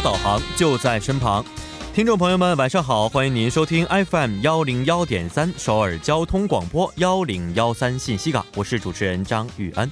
[0.00, 1.44] 导航就在身旁。
[1.94, 9.90] 听众朋友们，晚上好，欢迎您收听 FM 幺零幺点三首尔交通广播幺零幺三信息港，我是主持人张玉安。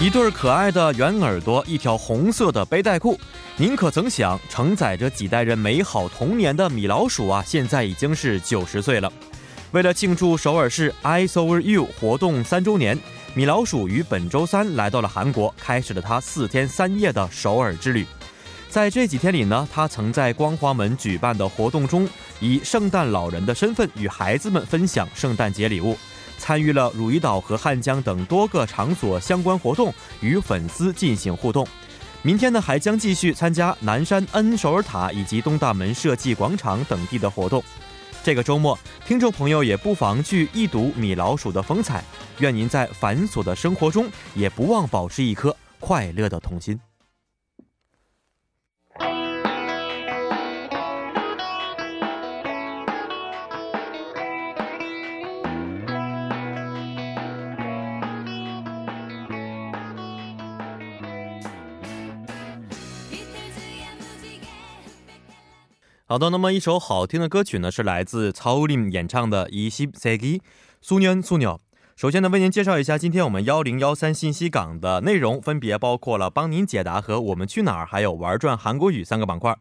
[0.00, 3.18] 一对可爱的圆耳朵，一条红色的背带裤。
[3.56, 9.12] 您可曾想，承载着几代人美好童年的米老鼠啊，现在已经是九十岁了。
[9.72, 12.96] 为了庆祝首尔市 is over You 活动三周年，
[13.38, 18.04] 米老鼠于本周三来到了韩国，开始了他四天三夜的首尔之旅。
[18.68, 22.08] 在这几天里呢，他曾在光华门举办的活动中，
[22.40, 25.96] 以圣诞老人的身份与孩子们分享圣诞节礼物。
[26.36, 31.64] 参与了汝矣岛和汉江等多个场所相关活动，与粉丝进行互动。
[32.22, 37.62] 明天呢，还将继续参加南山恩首尔塔以及东大门设计广场等地的活动。
[38.28, 42.04] 这个周末，听众朋友也不妨去一睹米老鼠的风采。
[42.40, 46.78] 愿您在繁琐的生活中，也不忘保持一颗快乐的童心。
[66.10, 70.40] 好的，那么一首好听的歌曲呢，是来自曹林演唱的《이십세기
[70.80, 71.56] 苏년苏녀》。
[71.96, 79.54] 首先呢，为您介绍一下今天我们幺零幺三信息港的内容，分别包括了帮您解答和我们去哪儿，还有玩转韩国语三个板块。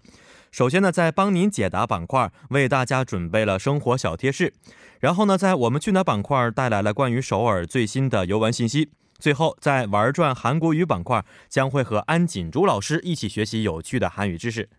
[0.50, 4.54] 首先呢，在帮您解答板块，为大家准备了生活小贴士；
[5.02, 8.86] 然后呢，在我们去哪儿板块带来了关于首尔最新的游玩信息；
[9.20, 14.70] 最后，在玩转韩国语板块，将会和安锦珠老师一起学习有趣的韩语知识。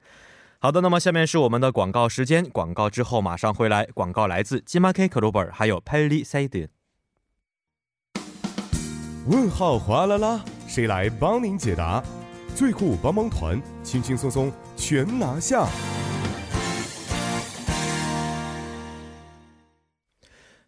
[0.60, 2.44] 好的，那么下面是我们的广告时间。
[2.50, 3.86] 广告之后马上回来。
[3.94, 6.66] 广告来自金马 K 可鲁本，还有 Pelly Side。
[9.28, 12.02] 问号哗啦啦，谁来帮您解答？
[12.56, 15.64] 最酷帮帮团，轻轻松松全拿下。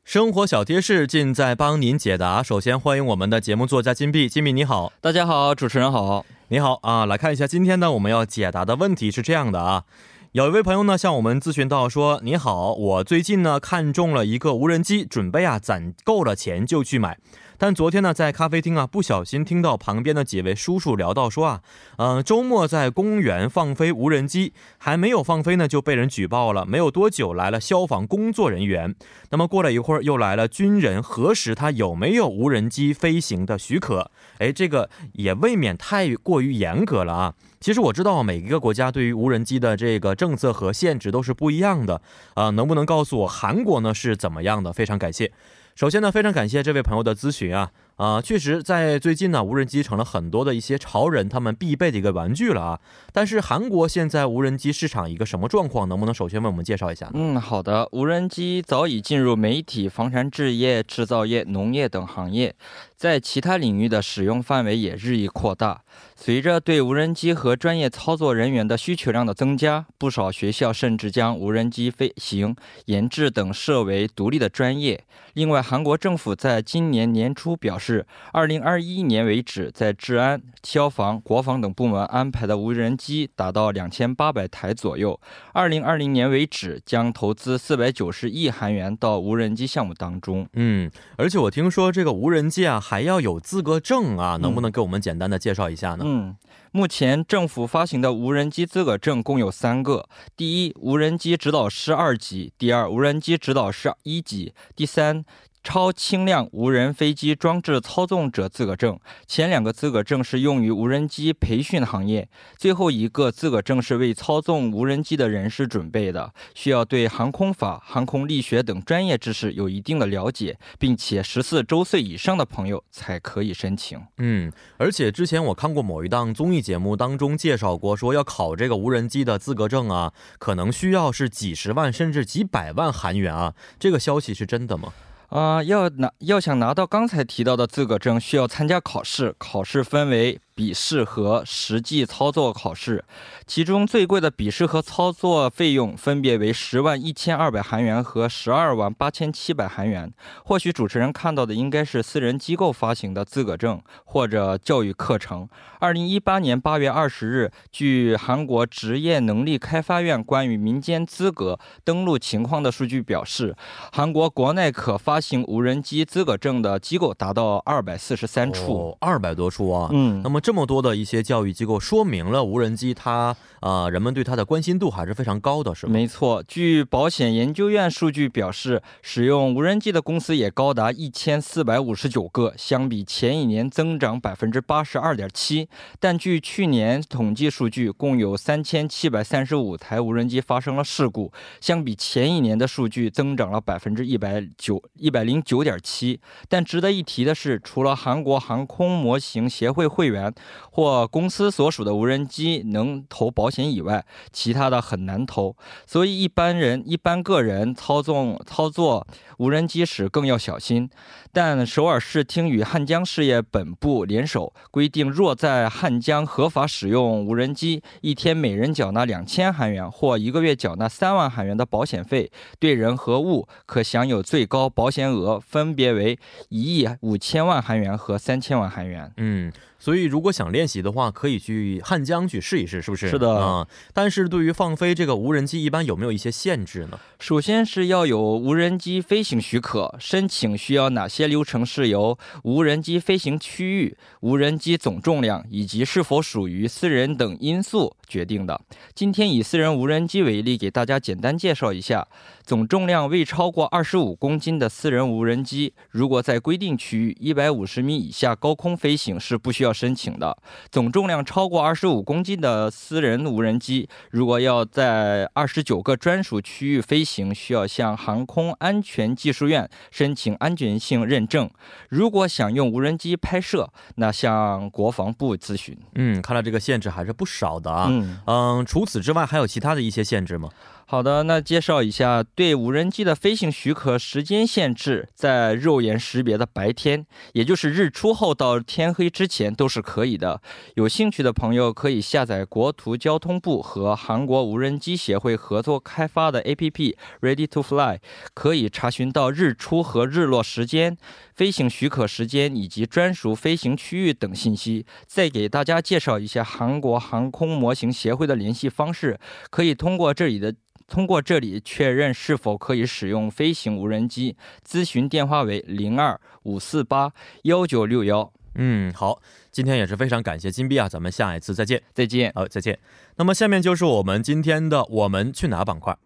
[0.05, 2.45] 生活小贴士尽在帮您解答。
[2.45, 6.25] 首先欢迎我们的节目作家金币，金币你好，大家好，主持人好。
[6.53, 9.84] 你好啊，来看一下今天呢，我们要解答的问题是这样的啊，
[10.33, 17.19] 有一位朋友呢向我们咨询到说，你好，我最近呢看中了一个无人机，准备啊攒够了钱就去买。
[17.60, 21.60] 但昨天呢，在咖啡厅啊，不小心听到旁边的几位叔叔聊到说啊，
[21.98, 26.65] 嗯，周末在公园放飞无人机，还没有放飞呢，就被人举报了。
[26.65, 28.94] 没有多久，来了消防工作人员。
[29.28, 34.10] 那么过了一会儿，又来了军人核实他有没有无人机飞行的许可。
[34.38, 37.34] 哎，这个也未免太过于严格了啊。
[37.60, 42.00] 其实我知道每一个国家对于无人机的这个政策和限制都是不一样的
[42.32, 42.49] 啊。
[42.49, 44.72] 能不能告诉我韩国呢是怎么样的？
[44.72, 45.31] 非常感谢。
[45.75, 52.81] 首先呢，非常感谢这位朋友的咨询啊啊，确实在最近呢，无人机成了很多的一些潮人他们必备的一个玩具了啊。
[53.12, 55.88] 但是韩国现在无人机市场一个什么状况？
[55.88, 57.10] 能不能首先为我们介绍一下？
[57.14, 62.54] 嗯，好的，无人机早已进入媒体、房产置业、制造业、农业等行业，
[63.00, 65.81] 在其他领域的使用范围也日益扩大。
[66.15, 75.03] 随着对无人机和专业操作人员的需求量的增加，不少学校甚至将无人机飞行研制等设为独立的专业。
[75.33, 85.19] 另外，韩国政府在今年年初表示，2021年为止，在治安、消防、国防等部门安排的无人机达到2800台左右。
[85.55, 90.47] 2020年为止，将投资490亿韩元到无人机项目当中。
[90.53, 96.03] 嗯，而且我听说这个无人机啊，还要有资格证啊，能不能给我们简单的介绍一下呢？
[96.05, 96.34] 嗯，
[96.73, 105.25] 目前政府发行的无人机资格证共有三个：第一，无人机指导师二级；第二，无人机指导师一级；第三。
[105.62, 124.01] 超轻量无人飞机装置操纵者资格证，前两个资格证是用于无人机培训行业，最后一个资格证是为操纵无人机的人士准备的，需要对航空法、航空力学等专业知识有一定的了解，并且十四周岁以上的朋友才可以申请。
[124.17, 134.93] 嗯，而且之前我看过某一档综艺节目当中介绍过，说要考这个无人机的资格证啊，可能需要是几十万甚至几百万韩元啊，这个消息是真的吗？
[135.31, 139.35] 啊，要拿要想拿到刚才提到的资格证，需要参加考试。
[139.38, 143.03] 考试分为笔试和实际操作考试，
[143.47, 150.12] 其中最贵的笔试和操作费用分别为十万一千二百韩元和十二万八千七百韩元。
[150.45, 155.49] 或许主持人看到的应该是私人机构发行的资格证或者教育课程。
[155.79, 163.57] 二零一八年八月二十日，据韩国职业能力开发院关于民间资格登录情况的数据表示，
[163.91, 169.89] 韩国国内可发行无人机资格证的机构达到二百四十三处，二百多处啊。
[169.91, 175.93] 嗯那，么这这么多的一些教育机构，说明了无人机它呃人们对它的关心度还是非常高的，是吗？
[175.93, 176.43] 没错。
[176.43, 185.69] 据保险研究院数据表示，使用无人机的公司也高达一千四百五十九个，相比前一年增长百分之八十二点七。
[186.00, 196.19] 但据去年统计数据，共有三千七百三十五台无人机发生了事故，相比前一年的数据增长了百分之一百九一百零九点七。
[196.49, 200.35] 但值得一提的是，除了韩国航空模型协会会员
[200.70, 205.56] 或公司所属的无人机能投保险以外，其他的很难投。
[205.87, 209.06] 所以一般人、一般个人操纵操作
[209.38, 210.88] 无人机时更要小心。
[211.32, 229.12] 但首尔市厅与汉江事业本部联手规定，若在汉江合法使用无人机，一天每人缴纳两千韩元或一个月缴纳三万韩元的保险费，对人和物可享有最高保险额，分别为一亿五千万韩元和三千万韩元。
[229.16, 233.09] 嗯，所以如果想练习的话，可以去汉江去试一试，是不是？
[233.09, 237.00] 是的啊、但是对于放飞这个无人机，一般有没有一些限制呢？
[237.19, 248.61] 首先是要有无人机飞行许可，申请需要哪些流程是由无人机飞行区域、无人机总重量以及是否属于私人等因素决定的。
[248.93, 252.07] 今天以私人无人机为例，给大家简单介绍一下：
[252.45, 260.37] 总重量未超过二十五公斤的私人无人机，如果在规定区域一百五十米以下高空飞行是不需要申请的；
[260.73, 271.49] 总重量超过二十五公斤的私人无人机，如果要在二十九个专属区域飞行，需要向航空安全技术院申请安全性认证。
[271.89, 275.77] 如果想用无人机拍摄，那向国防部咨询。
[275.95, 277.87] 嗯，看来这个限制还是不少的啊。
[277.91, 280.49] 嗯，嗯，除此之外还有其他的一些限制吗？
[280.87, 290.43] 好的，那介绍一下对无人机的飞行许可时间限制，在肉眼识别的白天，也就是日出后到天黑之前都是可以的。
[290.75, 298.00] 有兴趣的朋友可以下载国土交通部和韩国无人机协会合作开发的 APP Ready to Fly，
[298.35, 300.99] 可以查询到日出和日落时间、
[301.40, 304.84] 飞行许可时间以及专属飞行区域等信息。
[305.06, 310.54] 再给大家介绍一下韩国航空模型协会的联系方式，可以通过这里的。
[310.87, 314.37] 通过这里确认是否可以使用飞行无人机，
[314.69, 317.12] 咨询电话为零二五四八
[317.44, 318.31] 幺九六幺。
[318.56, 321.81] 嗯，好，今天也是非常感谢金币啊，咱们下一次再见。
[321.94, 322.31] 再见。
[322.34, 322.78] 好，再见。
[323.16, 325.96] 那么下面就是我们今天的“我们去哪”板块。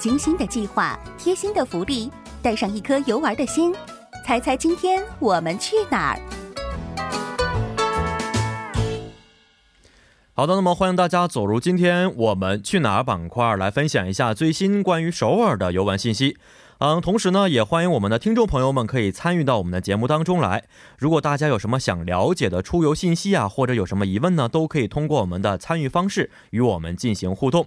[0.00, 2.10] 精心的计划，贴心的福利，
[2.40, 3.74] 带上一颗游玩的心，
[4.24, 6.20] 猜猜今天我们去哪儿？
[10.32, 16.38] 好的，那么欢迎大家走入今天我们去哪儿板块，来分享一下最新关于首尔的游玩信息。
[16.78, 20.64] 嗯，同时呢，也欢迎我们的听众朋友们可以参与到我们的节目当中来。
[20.96, 27.66] 如果大家有什么想了解的出游信息啊，或者有什么疑问呢，都可以通过我们的参与方式与我们进行互动。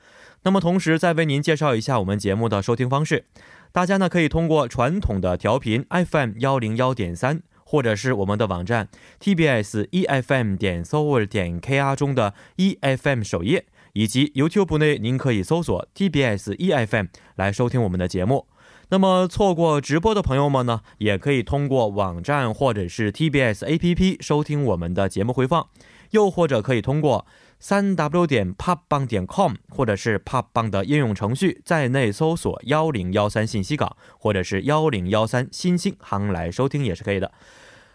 [0.43, 3.25] 那么同时再为您介绍一下我们节目的收听方式，
[3.71, 7.41] 大家呢可以通过传统的调频 FM 幺零幺点三。
[7.63, 8.89] 或者是我们的网站
[9.21, 15.87] tbs efm 点 s o v e r 点 kr 中的 efm 首页，以及 YouTube 内您可以搜索
[15.95, 17.07] tbs efm
[17.37, 18.47] 来收听我们的节目。
[18.89, 25.69] 那么错过直播的朋友们呢，也可以通过网站或者是 TBS APP 收听我们的节目回放，
[26.09, 27.25] 又或者可以通过
[27.61, 37.31] 三 w 点 popbang 点 com 或者是 popbang 的应用程序，在内搜索幺零幺三信息港或者是幺零幺三新星行来收听也是可以的。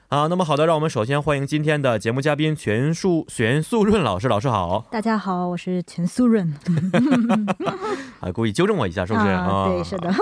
[0.08, 4.86] 啊，那么好的，让我们首先欢迎今天的节目嘉宾全素全素润老师，老师好。
[4.88, 6.54] 大家好，我是全素润。
[8.22, 9.26] 啊，故意纠正我一下，是不是？
[9.26, 10.14] 啊，对，是的。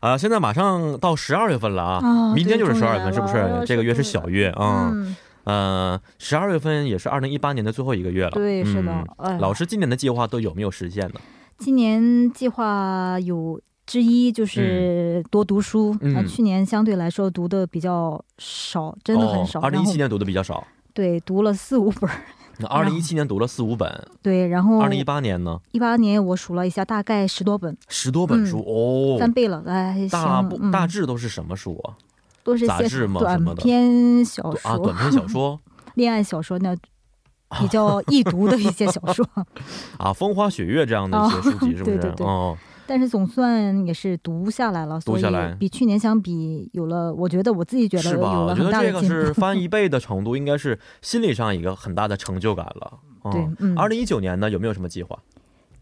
[0.00, 3.64] 啊，现在马上到十二月份了啊，啊明天就是十二月份，是不是？
[3.64, 8.30] 这个月是小月啊，嗯，呃，十二月份也是二零一八年的最后一个月了。
[8.30, 9.06] 对，是的嗯。
[9.18, 11.20] 哎，老师今年的计划都有没有实现呢？
[11.58, 15.96] 今年计划有之一就是多读书。
[16.00, 19.60] 嗯啊，去年相对来说读的比较少，真的很少。
[19.60, 22.10] 二零一七年读的比较少，对读了四五本。
[22.58, 29.64] 那 二零一七年读了四五本，对，然后二零一八年呢一八年我数了一下，大概十多本，十多本书、哦，翻倍了。
[29.66, 31.96] 哎，行，大部、嗯，大致都是什么书啊？
[32.44, 35.60] 杂都是些志吗短篇小 说、啊，短篇小说
[35.94, 36.74] 恋爱小说那
[37.60, 39.26] 比较易读的一些小说。
[39.98, 41.98] 啊，风花雪月这样的一些书籍，是不是？
[41.98, 42.56] 对对对哦，
[42.86, 48.40] 但是总算也是读下来了，所以读下来比去年相比有了，我觉得我自己觉得有是吧？
[48.40, 49.02] 我觉得这个。
[49.02, 52.98] 是翻一 倍的程度，应该是心理上一个很大的成就感了。
[53.30, 55.18] 对，嗯，二零一九年呢，有没有什么计划？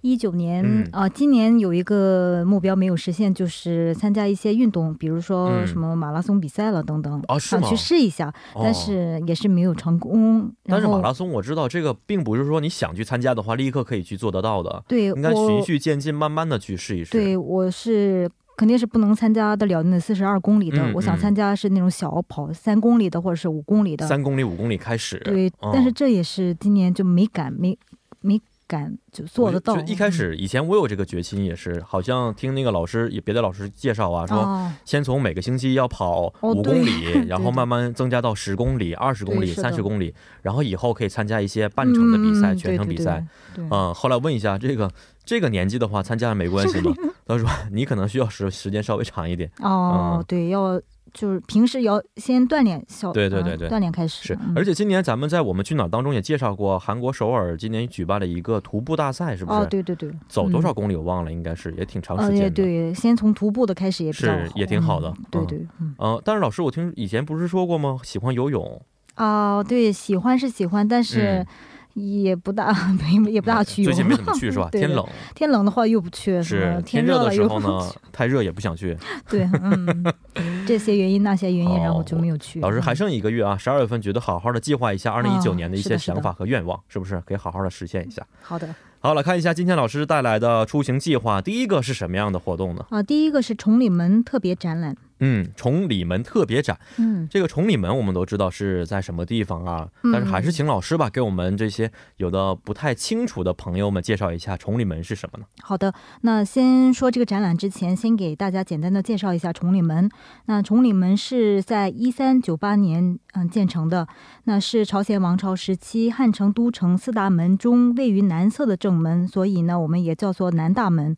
[0.02, 10.50] 一九年嗯啊、今年有一个目标没有实现，就是参加一些运动，比如说嗯什么马拉松比赛了等等，哦是吗想去试一下，哦但是也是没有成功。
[10.64, 17.12] 但是马拉松我知道，这个并不是说你想去参加的话，立刻可以去做得到的，对应该循序渐进，慢慢的去试一试。
[17.12, 24.06] 对我是肯定是不能参加得了那四十二公里的，嗯我想嗯参加是那种小跑三公里的或者是五公里的。
[24.06, 25.18] 三公里、五公里开始。
[25.20, 27.78] 对，嗯但是这也是今年就没敢没
[28.20, 28.40] 没
[28.70, 29.76] 敢就做得到。
[29.76, 44.88] 就一开始以前我有这个决心，也是好像听那个老师也别的老师介绍啊，说哦，先从每个星期要跑哦五公里，对然后慢慢增加到十公里、二十公里、三十公里，然后以后可以参加一些半程的比赛、嗯全程比赛。，嗯，后来问一下这个
[45.24, 46.94] 这个年纪的话，参加没关系吗？
[47.26, 49.50] 他说你可能需要时时间稍微长一点。
[49.58, 50.80] 哦，嗯对，要
[51.12, 53.68] 就是平时要先锻炼小，啊对对对对。
[53.68, 54.52] 锻炼开始是，嗯。
[54.56, 59.58] 而且今年咱们在我们去哪儿当中也介绍过，韩国首尔今年举办了一个徒步大赛，是不是？
[59.60, 60.74] 哦，对对对，走多少嗯。
[60.74, 67.98] 公里我忘了，应该是也挺长时呃，间对，先从徒步的开始也是也挺好的对对，嗯，呃，但是老师，我听以前不是说过吗？
[68.02, 68.80] 喜欢游泳，
[69.14, 71.46] 啊，对，喜欢是喜欢，但是嗯。
[71.94, 74.68] 也不大 没也不大去游，最近没怎么去是吧？
[74.72, 78.96] 天冷，天冷的话又不去，是天热的时候呢，太热也不想去。
[79.28, 80.04] 对，嗯，
[80.70, 82.60] 这些原因那些原因，然后就没有去。
[82.60, 88.24] 老师还嗯剩一个月啊，十二月份觉得好好的计划一下二零一九哦年的一些想法和愿望，是不是可以好好的实现一下？
[88.40, 92.86] 好的好，来看一下今天老师带来的出行计划，第一个是什么样的活动呢？
[92.90, 96.78] 啊，第一个是崇礼门特别展览，嗯，崇礼门特别展。
[96.98, 105.44] 嗯，这个崇礼门我们都知道是在什么地方啊，嗯但是还是请老师吧，给我们这些有的不太清楚的朋友们介绍一下崇礼门是什么呢？
[105.62, 105.94] 好的。
[106.22, 110.10] 那先说这个展览之前，先给大家简单的介绍一下崇礼门。
[110.46, 114.08] 那崇礼门是在一三九八年嗯建成的，
[114.44, 121.16] 那是朝鲜王朝时期汉城都城四大门中位于南侧的正门，所以呢，我们也叫做南大门。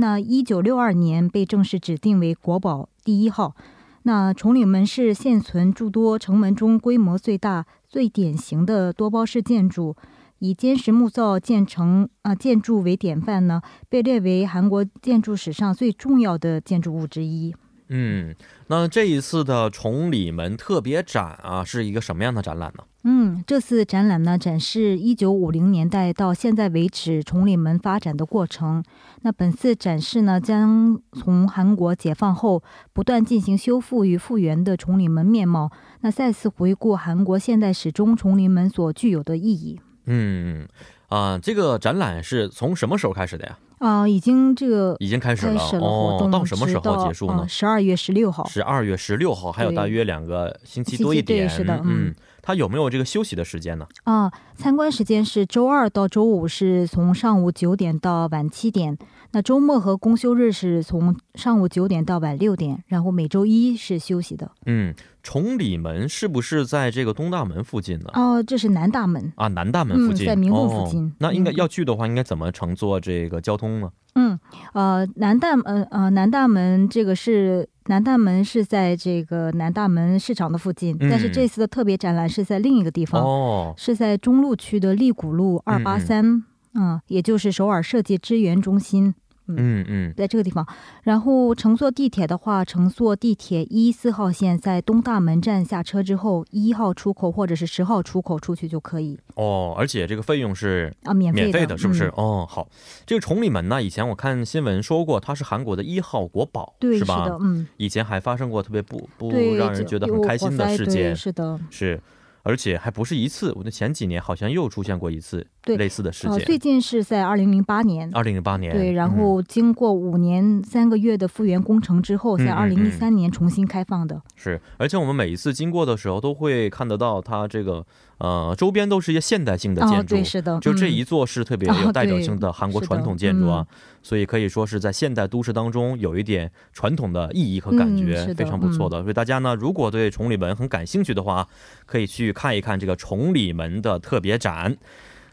[0.00, 3.56] 那一九六二年被正式指定为国宝第一号。
[4.04, 9.96] 那崇礼门是现存诸多城门中规模最大、最典型的多胞式建筑，
[10.38, 17.54] 以坚实木造建成啊、建筑为典范呢，被列为韩国建筑史上最重要的建筑物之一。
[17.88, 18.34] 嗯，
[18.68, 22.84] 那这一次的崇礼门特别展啊，是一个什么样的展览呢？
[23.04, 28.82] 嗯，这次展览呢，展示一九五零年代到现在为止崇礼门发展的过程。
[29.22, 32.62] 那本次展示呢，将从韩国解放后
[32.92, 39.80] 不断进行修复与复原的崇礼门面貌，那再次回顾韩国现代史中崇礼门所具有的意义。
[40.06, 40.66] 嗯，
[41.08, 43.58] 啊、这个展览是从什么时候开始的呀？
[43.78, 47.46] 啊、已经这个已经开始了哦到什么时候结束呢？
[47.48, 48.44] 十二、月十六号。
[48.48, 51.46] 十二月十六号，还有大约两个星期多一点。
[51.46, 52.14] 对是的嗯嗯，
[52.48, 53.86] 它有没有这个休息的时间呢？
[54.04, 58.96] 啊，参观时间是周二到周五是从上午九点到晚七点，
[59.32, 64.50] 那周末和公休日是从上午九点到晚六点，然后每周一是休息的。
[64.64, 64.94] 嗯，
[65.28, 68.06] 崇礼门是不是在这个东大门附近呢？
[68.14, 69.30] 哦，这是南大门。
[69.36, 71.12] 啊，南大门附近，嗯在明洞附近哦。
[71.18, 73.90] 那应该嗯要去的话，应该怎么乘坐这个交通呢？
[74.14, 74.40] 嗯，
[74.72, 86.42] 呃，南大门，呃，南大门这个是南大门是在这个南大门市场的附近，但是嗯这次的特别展览是在另一个地方，哦，是在中路区的利谷路二八三，
[86.72, 89.14] 嗯，也就是首尔设计支援中心。
[89.56, 89.84] 嗯。
[89.88, 90.66] 嗯，在这个地方，
[91.02, 99.18] 然后乘坐地铁的话，乘坐地铁一四号线，在东大门站下车之后，一号出口或者是十号出口出去就可以。
[99.34, 102.08] 哦，而且这个费用是啊，免费的，免费的，是不是？
[102.08, 102.12] 嗯。
[102.16, 102.68] 哦，好，
[103.06, 107.26] 这个崇礼门呢，以前我看新闻说过，它是韩国的一号国宝，对，是吧？
[107.28, 112.00] 的，嗯，以前还发生过特别不不，让人觉得很开心的事件，是的，是，
[112.42, 116.46] 而且还不是一次，我的前几年好像又出现过一次，对类似的事呃，件。
[116.46, 118.10] 最近是在二零零八年。
[118.12, 124.20] 二零零八年，对，然嗯后经过五年三个月的复原工程之后，嗯在二嗯零一三年重新开放的。
[124.34, 127.84] 是，而且我们每一次经过的时候，都会看得到它这个
[128.18, 130.14] 呃周边都是一些现代性的建哦，筑。
[130.16, 139.02] 对，是的，就这嗯一座是特别哦有代表性的韩国传统建筑啊，嗯所以可以说是在现代都市当中有一点传统的意义和感觉，嗯非常不错的。
[139.02, 141.46] 所以大家呢，如果对崇礼门很感兴趣的话，
[141.84, 144.76] 可以去看一看这个崇礼门的特别展。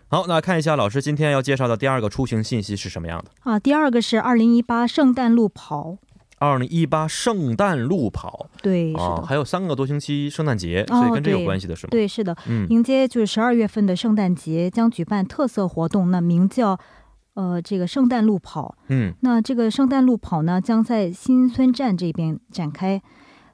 [0.07, 3.31] 好，那看一下老师今天要介绍的第二个出行信息是什么样的？
[3.41, 5.97] 啊，第二个是二零一八圣诞路跑，
[6.38, 11.89] 二零一八圣诞路跑对，是啊，的，还有三个多星期圣诞节，哦所以跟这有关系的是吗？
[11.91, 16.79] 对，是的，嗯，迎接就是十二月份的圣诞节，将举办特色活动，那名叫
[17.33, 18.77] 呃这个圣诞路跑。
[18.89, 23.01] 嗯那这个圣诞路跑呢，将在新村站这边展开。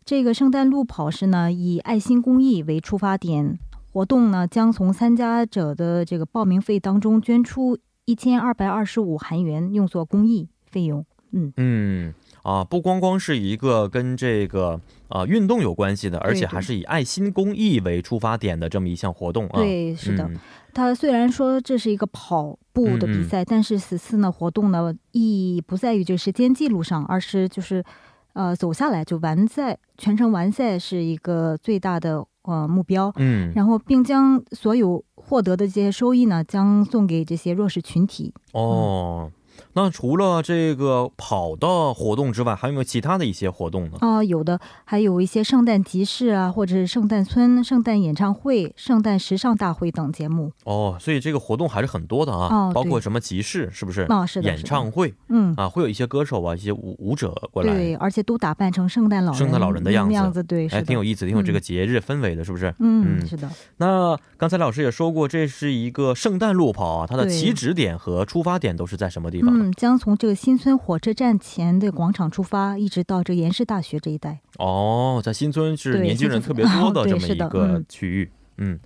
[0.03, 3.57] 这个圣诞路跑是呢以爱心公益为出发点，
[3.91, 11.05] 活动呢将从参加者的这个报名费当中捐出一千二百二十五韩元，用作公益费用。
[11.33, 19.55] 嗯，嗯啊，不光光是一个跟这个啊运动有关系的，而且还是以爱心公益为出发点的这么一项活动啊。
[19.55, 20.25] 对，是的。
[20.25, 20.37] 嗯
[20.73, 27.83] 它虽然说这是一个跑步的比赛，但是此次呢活动呢意义不在于这个时间记录上，而是就是
[28.31, 33.11] 呃走下来就完赛，全程完赛是一个最大的呃目标。
[33.17, 38.33] 嗯然后并将所有获得的这些收益呢，将送给这些弱势群体。
[38.53, 39.31] 哦，
[39.73, 43.97] 那除了这个跑的活动之外，还有没有其他的一些活动呢？
[44.01, 50.51] 啊、有的还有一些圣诞集市啊，或者是圣诞村、圣诞演唱会、圣诞时尚大会等节目。
[50.65, 54.01] 哦，所以这个活动还是很多的啊，哦包括什么集市，是不是？
[54.03, 55.53] 啊、是的，演唱会嗯。
[55.55, 62.73] 啊，会有一些歌手啊，一些舞舞者过来，对，而且都打扮成圣诞老人，圣诞老人的样子嗯样子对，是哎，挺有意思，挺有这个嗯节日氛围的，是不是？
[62.79, 69.60] 嗯，嗯是的，那刚才老师也说过，这是一个圣诞路跑啊，它的起止点和出发点都是在什么地方呢？
[69.61, 74.39] 嗯，将从这个新村火车站前的广场出发，一直到这延世大学这一带。
[74.57, 78.31] 哦，在新村是年轻人特别多 的这么一个嗯区域。
[78.57, 78.79] 嗯，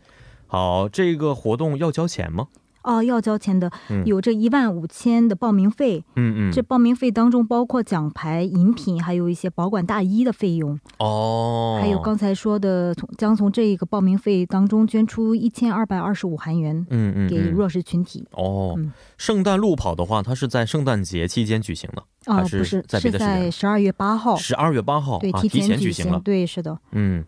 [0.48, 2.48] 好，这个活动要交钱吗？
[2.86, 18.26] 哦，要交钱的嗯有这一万五千的报名费，嗯嗯，这报名费当中包括奖牌、饮品，还有一些保管大衣的费用，哦，还有刚才说的，从将从这个报名费当中捐出一千二百二十五韩元嗯嗯嗯给弱势群体。
[18.32, 26.20] 哦嗯，圣诞路跑的话，它是在圣诞节期间举行的，啊、还是不是，是在别的时间在十二月八号，十二月八号对，啊，提提前举举行了。
[26.20, 26.78] 对，是的。
[26.92, 27.24] 嗯，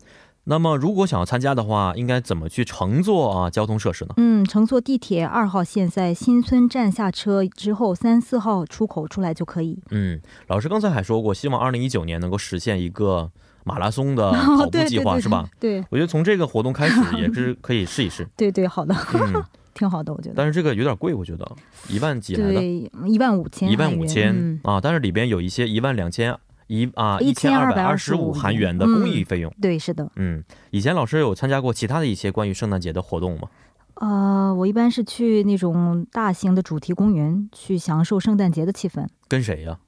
[0.50, 4.14] 那么如果想要参加的话，应该怎么去乘坐啊交通设施呢？
[4.16, 9.78] 嗯，乘坐地铁二号线在新村站下车之后，三四号出口出来就可以。
[9.92, 13.30] 嗯，老师刚才还说过，希望二零一九年能够实现一个
[13.66, 15.50] 马拉松的 跑步计划，是吧？？
[15.60, 18.26] 对我觉得从这个活动开始也是可以试一试。
[18.38, 19.44] 对对，好的，嗯，
[19.76, 20.36] 挺好的，我觉得。
[20.38, 21.46] 但是这个有点贵，我觉得
[21.90, 26.34] 一万几来的，对，一万五千，一万五千嗯，啊，但是里边有一些一万两千
[26.68, 29.52] 一啊一千二百二十五1225韩元的公益费用。
[29.62, 30.10] 对，是的。
[30.16, 33.48] 嗯，以前老师有参加过其他的一些关于圣诞节的活动吗？
[33.96, 39.08] 呃，我一般是去那种大型的主题公园去享受圣诞节的气氛。
[39.28, 39.80] 跟谁呀、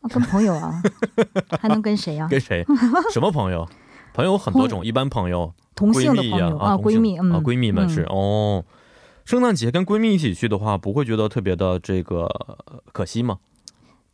[0.00, 0.82] 啊，跟朋友啊，
[1.60, 2.64] 还能跟谁呀、跟谁？
[3.12, 3.68] 什么朋友？
[4.14, 8.64] 朋友有很多种， 一般朋友、同闺性的朋友啊，闺蜜，嗯，啊，闺蜜们是、嗯哦。
[9.26, 13.38] 圣诞节跟闺蜜一起去的话，不会觉得特别的这个呃可惜吗？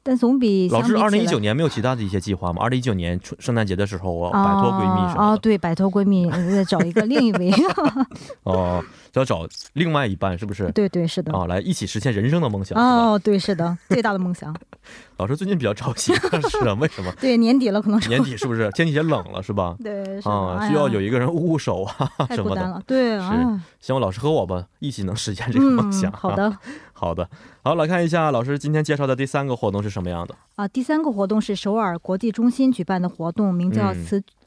[0.07, 2.63] 但总比老师，二零一九年没有其他的一些计划吗？
[2.63, 7.53] 二零一九年春圣诞节的时候，我摆脱闺蜜什么的，对，摆脱闺蜜，再找一个另一位，
[8.45, 8.83] 哦，
[9.17, 10.71] 就要找另外一半，是不是？
[10.73, 11.33] 对对是的。
[11.33, 12.79] 啊，来一起实现人生的梦想。
[12.79, 14.55] 哦，对，是的，最大的梦想。
[15.17, 16.13] 老师最近比较着急，
[16.51, 17.11] 是啊，为什么？
[17.19, 19.75] 对，年底了，可能是年底是不是 天气也冷了，是吧？
[19.83, 22.83] 对是啊，哎需要有一个人捂捂手啊什么的。
[22.87, 26.11] 对啊，希望老师和我吧一起能实现这个梦想。
[26.11, 26.57] 嗯，好的
[26.93, 27.27] 好的，
[27.63, 30.35] 好，来看一下老师今天介绍的第三个活动是什么样的？
[30.57, 30.69] 啊。
[30.69, 34.05] 第三个活动是首尔国际中心举办的活动，名叫嗯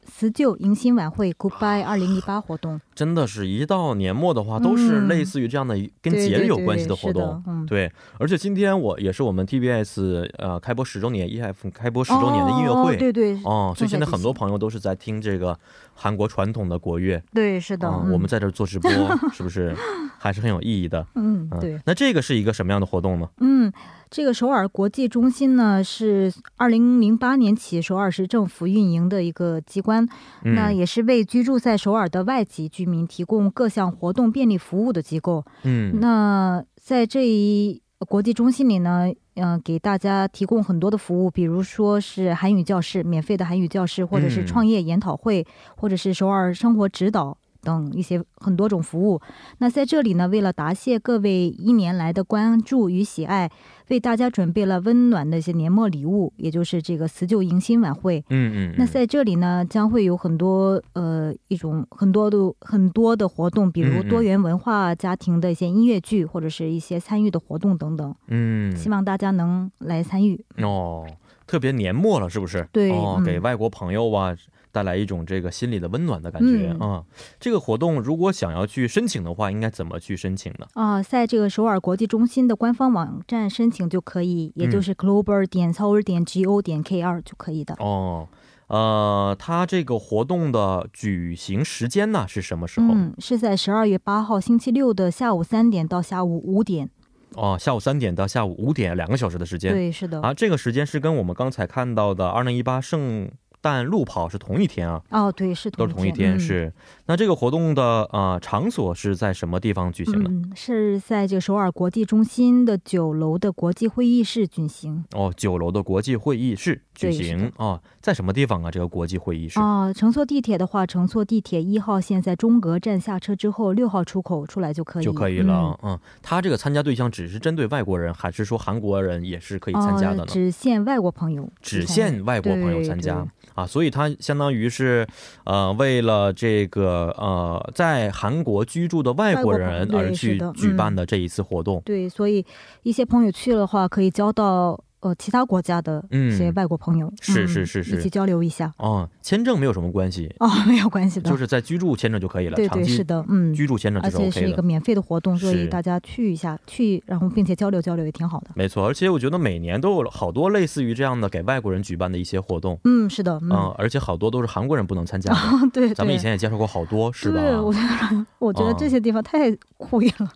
[0.10, 2.82] 辞辞旧迎新晚会 Goodbye 二零一八活动。
[2.94, 7.42] 真的是一到年末的话，都是类似于这样的跟节日有关系的活动。
[7.68, 12.96] 对而且今天我也是我们 TBS 呃开播十周年 EF 开播十周年的音乐会。
[12.96, 15.58] 哦，对对哦，所以现在很多朋友都是在听这个
[15.94, 17.22] 韩国传统的国乐。
[17.34, 17.90] 对是的。
[17.90, 18.92] 我们在这做直播，
[19.32, 19.74] 是不是
[20.18, 21.06] 还是很有意义的？
[21.16, 21.80] 嗯对。
[21.86, 23.30] 那这个是一个什么样的活动呢？
[23.40, 23.72] 嗯，
[24.12, 30.04] 这个首尔国际中心呢是二零零八年起首尔市政府运营的一个机关，
[30.44, 35.46] 嗯、那也是为居住在首尔的外籍居民提供各项活动便利服务的机构。
[35.64, 44.48] 嗯，那在这一国际中心里呢，嗯、给大家提供很多的服务，比如说是韩语教室，免费的韩语教室，或者是嗯。
[44.48, 45.46] 创业研讨会，
[45.76, 49.20] 或者是首尔生活指导等一些很多种服务。
[49.58, 53.50] 那在这里呢，为了答谢各位一年来的关注与喜爱，
[53.90, 58.24] 为大家准备了温暖的一些年末礼物，也就是这个辞旧迎新晚会。
[58.30, 68.16] 嗯嗯，那在这里呢，将会有很多呃一种很多的很多的活动，比如多元文化家庭的一些音乐剧，或者是一些参与的活动等等。
[68.28, 70.44] 嗯，希望大家能来参与。
[70.58, 71.06] 哦，
[71.46, 72.68] 特别年末了，是不是？
[72.72, 74.36] 对，哦，给外国朋友啊。
[74.72, 77.04] 带来一种这个心里的温暖的感觉啊！
[77.40, 80.68] 这个活动如果想要去申请的话，应该怎么去申请呢？
[80.74, 87.74] 啊，在这个首尔国际中心的官方网站申请就可以，也就是 global 点 seoul 点 go 点 kr 就可以的。
[87.80, 88.28] 哦，
[88.68, 92.94] 呃，它这个活动的举行时间呢是什么时候？
[92.94, 96.90] 嗯，是在十二月八号星期六的下午三点到下午五点。
[97.34, 99.74] 哦，下午三点到下午五点，两个小时的时间。
[99.74, 100.22] 对，是的。
[100.22, 103.32] 啊，这个时间是跟我们刚才看到的二零一八圣。
[103.62, 105.02] 但路跑是同一天啊？
[105.10, 106.40] 哦，对，是都是同一天。
[106.40, 106.72] 是，
[107.10, 110.30] 那这个活动的呃场所是在什么地方举行的？
[110.30, 115.04] 嗯，是在这个首尔国际中心的九楼的国际会议室举行。
[115.16, 118.70] 哦，九楼的国际会议室举行哦，在什么地方啊？
[118.70, 119.60] 这个国际会议室？
[119.60, 125.76] 哦，乘坐地铁的话，乘坐地铁一号线在中阁站下车之后，六号出口出来就可以就可以了。
[125.82, 130.26] 嗯，他这个参加对象只是针对外国人，还是说韩国人也是可以参加的呢？
[130.28, 133.26] 只限外国朋友，只限外国朋友参加。
[133.56, 135.06] 啊，所以他相当于是，
[135.44, 141.82] 呃，为了这个呃，在韩国居住的外国人而去举办的这一次活动。
[141.86, 142.46] 对，所以
[142.84, 144.80] 一些朋友去的话，可以交到。
[145.02, 148.74] 呃，其他国家的一些外国朋友，是是是是，一起交流一下。
[148.78, 152.56] 哦，签证没有什么关系哦，没有关系的，就是在居住签证就可以了。
[152.56, 158.48] 对对是的，嗯，居住签证而且是一个免费的活动，所以大家去一下，去然后并且交流交流也挺好的。
[158.56, 162.78] 没错，而且我觉得每年都有好多类似于这样的给外国人举办的一些活动。
[162.84, 165.40] 嗯，是的，嗯，而且好多都是韩国人不能参加的。
[165.72, 167.40] 对，咱们以前也介绍过好多，是吧？
[167.40, 170.30] 对，我觉得我觉得这些地方太酷异了。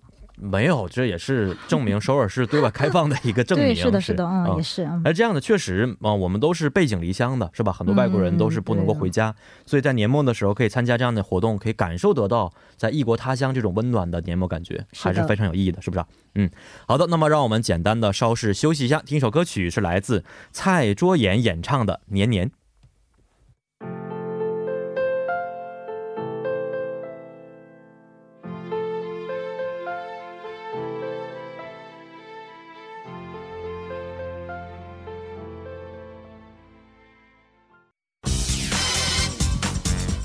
[0.44, 3.68] 没有，这也是证明首尔是对外开放的一个 证明。
[3.68, 4.86] 对，是的，是的，嗯，也是。
[5.06, 7.72] 而这样的确实啊，我们都是背井离乡的，是吧？
[7.72, 9.34] 很多外国人都是不能够回家，
[9.66, 16.04] 所以在年末的时候可以参加这样的活动，可以感受得到在异国他乡这种温暖的年末感觉，还是非常有意义的，是不是？
[16.36, 16.50] 嗯，
[16.88, 22.48] 好的，那么让我们简单的稍事休息一下，听一首歌曲，是来自蔡卓妍演唱的《年年》。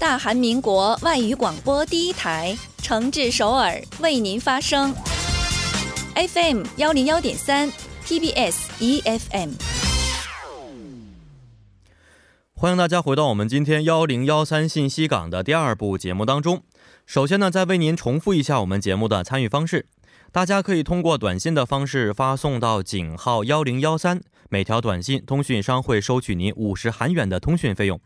[0.09, 4.95] 大韩民国外语广播第一台，诚挚首尔为您发声。
[6.15, 7.71] FM 幺零幺点三
[8.07, 9.51] ，TBS EFM。
[12.55, 16.63] 欢迎大家回到我们今天幺零幺三信息港的第二部节目当中。
[17.05, 19.85] 首先呢，再为您重复一下我们节目的参与方式，
[20.33, 28.01] 大家可以通过短信的方式发送到井号幺零幺三，每条短信通讯商会收取您五十韩元的通讯费用。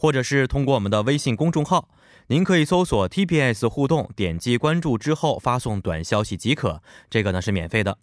[0.00, 1.90] 或者是通过我们的微信公众号，
[2.28, 6.82] 您可以搜索 TBS 互动，点击关注之后发送短消息即可。
[7.10, 7.98] 这个呢是免费的，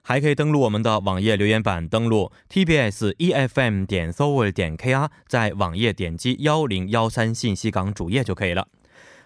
[0.00, 8.66] 还可以登录我们的网页留言板，登录 TBS EFM 点 s o u r 点 KR，在网页点击幺零幺三信息港主页就可以了。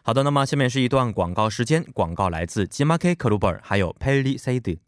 [0.03, 4.79] 好的，那么下面是一段广告时间，广告来自 Jimake Kluber，还有 Pelly Sade。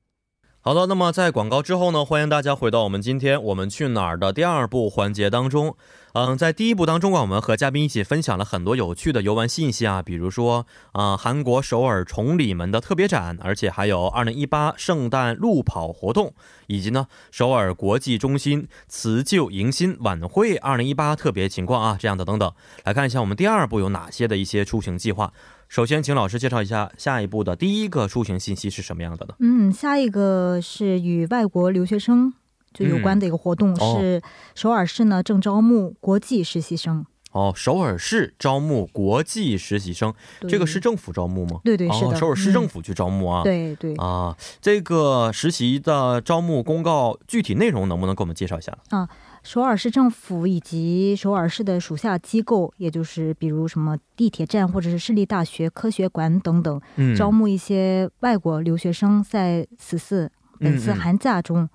[0.60, 5.76] 好的，那么在广告之后呢，欢迎大家回到我们今天我们去哪儿的第二部环节当中。
[6.14, 16.34] 嗯，在第一部当中啊，我们和嘉宾一起分享了很多有趣的游玩信息啊，比如说啊，韩国首尔崇礼门的特别展，而且还有二零一八圣诞路跑活动，
[16.66, 22.52] 以及呢首尔国际中心辞旧迎新晚会二零一八特别情况啊，这样的等等，
[22.84, 25.32] 来看一下我们第二部有哪些的一些出行计划。
[25.68, 29.34] 首先，请老师介绍一下下一步的第一个出行信息是什么样的呢？
[29.40, 32.32] 嗯，下一个是与外国留学生
[32.72, 34.22] 就有关的一个活动，是
[34.54, 37.04] 首尔市呢正招募国际实习生。
[37.32, 40.14] 哦，首尔市招募国际实习生，
[40.48, 41.60] 这个是政府招募吗？
[41.62, 43.42] 对对是的，首尔市政府去招募啊。
[43.42, 48.76] 对对啊，这个实习的招募公告具体内容能不能给我们介绍一下？
[48.88, 49.06] 啊。
[49.42, 56.80] 首尔市政府以及首尔市的属下机构，也就是比如什么地铁站或者是市立大学科学馆等等，
[57.16, 61.68] 招募一些外国留学生，在此次本次寒假中，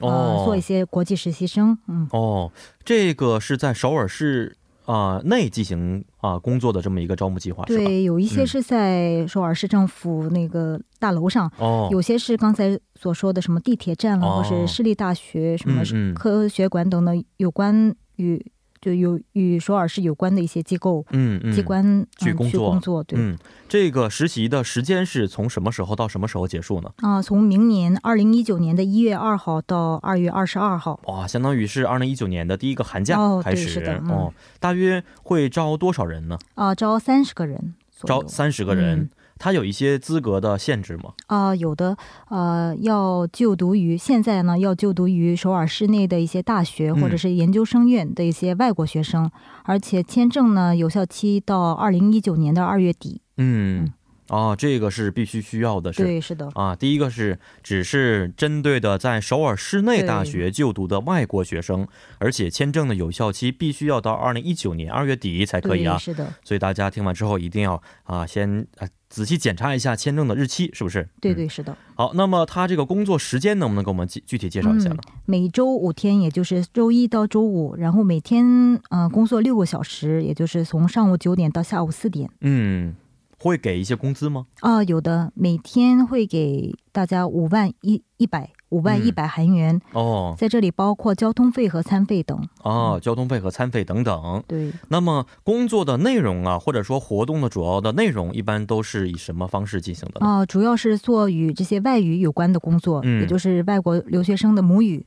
[0.00, 1.76] 呃，做一些国际实习生。
[1.88, 2.52] 嗯，哦，
[2.84, 4.56] 这个是在首尔市。
[4.86, 15.82] 啊，内进行啊工作的这么一个招募计划，对，有一些是在首尔市政府那个大楼上，哦，有些是刚才所说的什么地铁站了，或是市立大学什么
[16.14, 18.40] 科学馆等等有关于
[18.86, 23.02] 就有与首尔市有关的一些机构、嗯嗯，机关、嗯去工作工作。
[23.02, 23.36] 对，嗯，
[23.68, 26.92] 这个实习的时间是从什么时候到什么时候结束呢？
[26.98, 31.00] 啊、从明年二零一九年的一月二号到二月二十二号。
[31.06, 36.38] 哇，相当于是二零一九年的第一个寒假开始是的嗯哦，大约会招多少人呢？
[36.54, 41.12] 啊、招三十个人，招三十个人嗯，他有一些资格的限制吗？
[41.26, 41.96] 啊、有的
[42.28, 49.30] 呃要就读于现在呢要就读于首尔市内的一些大学嗯或者是研究生院的一些外国学生，
[49.64, 53.20] 而且签证呢有效期到二零一九年的二月底。
[53.36, 53.92] 嗯嗯，
[54.28, 56.02] 哦，这个是必须需要的是。
[56.02, 61.86] 对，是的，啊，第一个是只是针对的在首尔市内大学就读的外国学生，
[62.18, 65.96] 而且签证的有效期必须要到二零一九年二月底才可以啊，。
[65.98, 71.02] 是的，所以大家听完之后一定要啊先啊仔细检查一下签证的日期是不是？
[71.02, 71.76] 嗯对对是的。
[71.94, 74.96] 好，那么他这个工作时间能不能给我们具具体介绍一下呢？
[75.24, 78.44] 每周五天，也就是周一到周五，然后每天
[78.90, 82.28] 呃工作六个小时，也就是从上午九点到下午四点。
[82.40, 82.94] 嗯，
[83.38, 84.46] 会给一些工资吗？
[84.60, 92.48] 啊、有的每天会给大家五万一一百五万嗯一百韩元，哦在这里包括交通费和餐费等。
[92.62, 94.42] 哦，交通费和餐费等等。
[94.48, 100.26] 对，那么工作的内容啊，或者说活动的主要的内容，一般都是以什么方式进行的呢？
[100.26, 105.06] 啊、主要是做与这些外语有关的工作，嗯也就是外国留学生的母语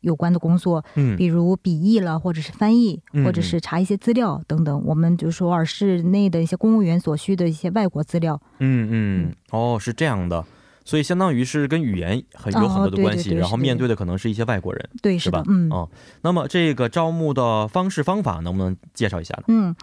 [0.00, 4.82] 有关的工作，嗯比如笔译了，或者是翻译，嗯或者是查一些资料等等。
[4.84, 8.40] 我们就是首尔市内的一些公务员所需的一些外国资料。
[8.58, 10.44] 嗯嗯，哦，是这样的，
[10.84, 15.42] 所以相当于是跟语言很有很多的关系，哦对对对然后面对的可能是一些外国人，对，是吧？
[15.48, 15.70] 嗯。
[15.70, 15.88] 哦，
[16.22, 19.44] 那么这个招募的方式方法能不能介绍一下呢？
[19.48, 19.76] 嗯，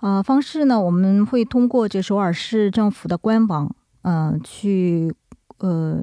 [0.00, 5.14] 呃，方式呢，我们会通过这首尔市政府的官网，嗯、去
[5.58, 6.02] 呃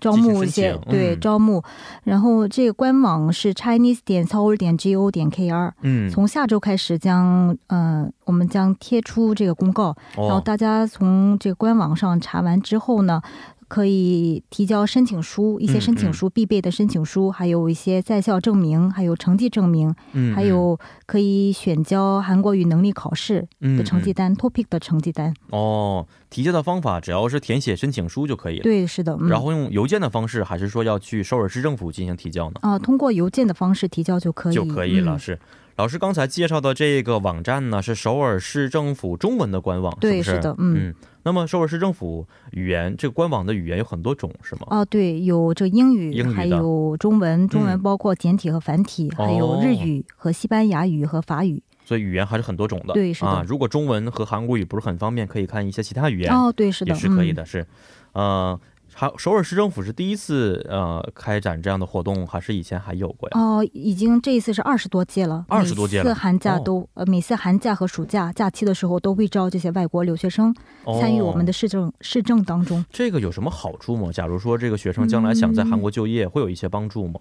[0.00, 1.20] 招募一些对、嗯。
[1.20, 1.62] 招募，
[2.04, 5.74] 然后这个官网是 Chinese 点 Seoul 点 G O 点 K R。
[5.82, 13.20] 嗯，从下周开始将，呃，我们将贴出这个公告，然后哦，大家从这个官网上查完之后呢，
[13.68, 25.30] 可以提交申请书，一些申嗯请书、必备的申请书，还有一些在校证明，还有成绩证明，嗯还有可以选交韩国语能力考试的成绩单、t o p i c 的成绩单。
[25.30, 28.62] 嗯哦，提交的方法只要是填写申请书就可以了。
[28.62, 32.60] 对，是的，嗯、然后用邮件的方式，还是说要去首尔市政府进行提交呢？
[32.62, 35.16] 啊、通过邮件的方式提交就可以，就可以了。
[35.16, 35.38] 嗯是
[35.76, 40.36] 老师刚才介绍的这个网站呢，是首尔市政府中文的官网，对是不是？
[40.36, 40.94] 是的嗯
[41.26, 44.68] 那么首尔市政府语言这个官网的语言有很多种，是吗？
[44.70, 51.60] 哦、对，有这英语，英语还有中文，中嗯文包括简体和繁体，还有日语和西班牙语和法语。
[51.84, 52.94] 所以语言还是很多种的。
[52.94, 57.44] 对是的啊，如果中文和韩国语不是很方便，可以看一些其他语言，哦，对，是的，也是可以嗯的。
[57.44, 57.66] 是，
[58.12, 58.60] 呃，
[58.98, 63.38] 还首尔市政府是第一次呃开展这样的活动，还是以前还有过呀？
[63.38, 70.54] 哦，已经这一次是二十多届了，二十多届了每次寒假哦都、呃，每次寒假和暑假假期的时候都会招这些外国留学生
[70.98, 72.82] 参与我们的哦市政、市政当中。
[72.90, 74.10] 这个有什么好处吗？
[74.10, 77.20] 假如说这个学生将来想在韩国就业，会有一些帮助吗？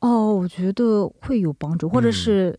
[0.00, 2.58] 哦，我觉得会有帮助，或者是，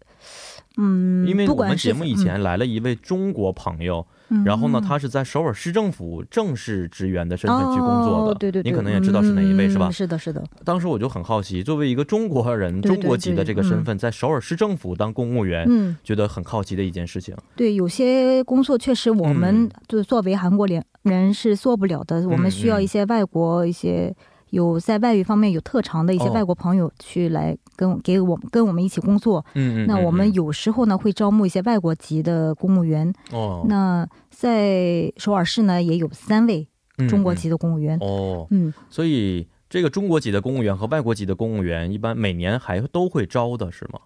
[0.77, 4.14] 嗯，因为我们节目以前来了一位中国朋友，嗯
[4.45, 9.91] 然后呢，嗯他是在首尔市政府正式职员的身份去工作的，哦、对对对，你可能也知道是哪一位、嗯是吧？
[9.91, 17.35] 是的，是的，当时我就很好奇，作为一个中国人、中国籍的这个身份，在首尔市政府当公务员，嗯，觉得很好奇的一件事情。
[17.55, 19.71] 对，有些工作确实我们嗯。
[19.87, 24.15] 就作为韩国人人是做不了的，我们需要一些外国一些。
[24.55, 33.13] 有在外语方面有特长的一些哦外国朋友去来跟给我们跟我们一起工作，嗯嗯，那我们嗯有时候呢会招募一些外国籍的公务员。
[33.31, 37.97] 哦，那在首尔市呢也有三位嗯中国籍的公务员。
[37.99, 43.99] 嗯哦，嗯，所以这个中国籍的公务员和外国籍的公务员，一般每年还都会招的是吗？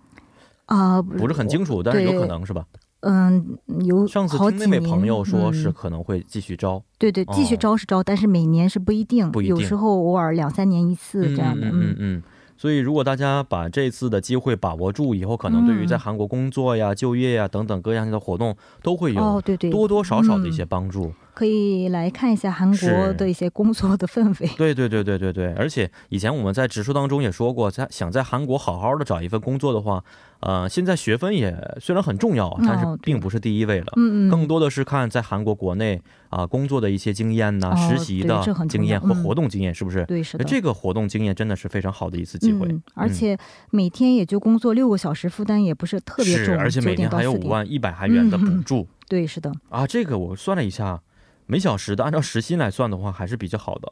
[0.65, 2.65] 啊、不是很清楚，但是有可能是吧？
[3.01, 11.67] 嗯，有上次听那位朋友说嗯是可能会继续招，对对，继续哦招是招，但是每年是不一定，不一定有时候偶尔两三年一次这样的。
[11.67, 12.23] 嗯嗯嗯。
[12.57, 21.13] 所以，如果大家把这次的机会把握住，以后可能对于在韩国工作呀、就业呀等等各样的活动，都会有哦，对对，多多少少的一些帮助。
[21.33, 24.49] 可以来看一下韩国的一些工作的氛围。
[24.57, 30.03] 对对对对对对，而且以前我们在直说当中也说过，在想在韩国好好的找一份工作的话，
[30.41, 33.93] 呃，现在学分也虽然很重要，但是并不是第一位了。
[33.95, 40.03] 嗯嗯，更多的是看在韩国国内啊、工作的一些经验呐、哦实习的经验和活动经验，是不是？
[40.05, 40.43] 对是的。
[40.43, 43.37] 这个活动经验真的是非常好的一次机会，嗯，而且
[43.71, 47.49] 每天也就工作六个小时，负担也不是特别重，是，而且每天还有到4点。
[47.49, 49.87] 五万一百韩元的补嗯助、对，是的，啊！
[49.87, 51.01] 这个我算了一下，
[51.49, 53.91] 每小时的按照时薪来算的话，还是比较好的，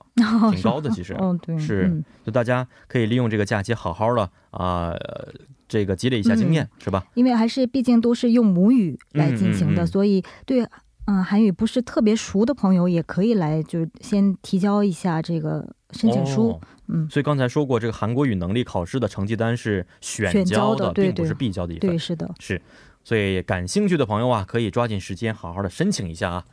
[0.52, 0.90] 挺高的。
[0.92, 5.34] 其实，哦，对，是嗯就大家可以利用这个假期好好的啊、呃
[5.68, 7.04] 这个积累一下经验，是吧？
[7.16, 10.66] 因为还是毕竟都是用母语来进行的，嗯嗯嗯所以对
[11.06, 16.52] 嗯、韩语不是特别熟的朋友也可以来，就是先提交一下这个申请书。
[16.52, 21.90] 哦嗯，所以刚才说过，这个韩国语能力考试的成绩单是选选交交的对对并不是必交的一份。
[21.90, 22.34] 对，是的。
[22.40, 22.62] 是，
[23.04, 26.46] 所以感兴趣的朋友啊，可以抓紧时间好好的申请一下啊。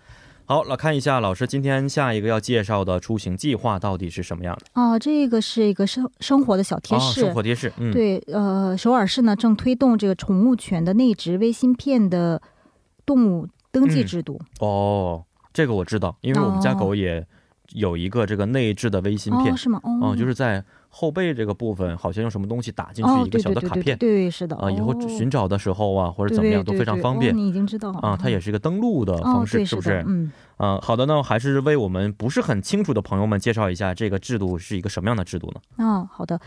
[0.46, 7.00] 好，来看一下老师今天下一个要介绍的出行计划到底是什么样的啊，这个是一个生生活的小贴啊？
[7.00, 7.20] 士。
[7.22, 12.42] 生活贴士，嗯，，对，呃，首尔市呢正推动这个宠物犬的内置微芯片的
[13.06, 14.38] 动物登记嗯制度。
[14.60, 17.26] 哦，这个我知道，因为我们家哦狗也
[17.72, 19.80] 有一个这个内置的微芯片哦，，是吗？
[19.82, 20.62] 哦，哦、就是在
[20.94, 24.56] 后背这个部分，好像用什么东西打进哦，去一个小的卡片对对，是的。
[24.56, 28.16] 啊，以后哦寻找的时候啊，或者怎么样都非常方便你已经知道啊。
[28.16, 29.90] 它也是一个登录的哦方，式，对，是不是？
[29.90, 35.84] 的嗯，嗯、好的那，还是为我们不是很清楚的朋友们介绍一下这个制度是一个什么样的制度呢？
[35.84, 36.40] 哦，好的。